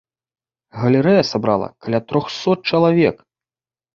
[0.81, 3.17] Галерэя сабрала каля трохсот чалавек.